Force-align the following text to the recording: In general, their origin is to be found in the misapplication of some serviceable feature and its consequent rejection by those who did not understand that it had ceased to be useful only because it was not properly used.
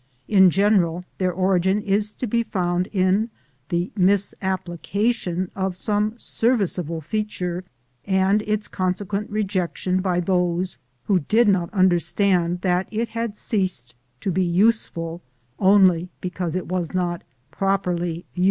In 0.27 0.49
general, 0.49 1.03
their 1.19 1.31
origin 1.31 1.79
is 1.79 2.11
to 2.13 2.25
be 2.25 2.41
found 2.41 2.87
in 2.87 3.29
the 3.69 3.91
misapplication 3.95 5.51
of 5.55 5.77
some 5.77 6.17
serviceable 6.17 7.01
feature 7.01 7.63
and 8.03 8.41
its 8.47 8.67
consequent 8.67 9.29
rejection 9.29 10.01
by 10.01 10.19
those 10.19 10.79
who 11.03 11.19
did 11.19 11.47
not 11.47 11.71
understand 11.71 12.61
that 12.61 12.87
it 12.89 13.09
had 13.09 13.35
ceased 13.35 13.93
to 14.21 14.31
be 14.31 14.43
useful 14.43 15.21
only 15.59 16.09
because 16.19 16.55
it 16.55 16.65
was 16.65 16.95
not 16.95 17.23
properly 17.51 18.25
used. 18.33 18.39